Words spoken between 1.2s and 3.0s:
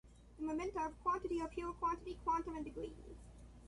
are pure quantity, quantum, and degree.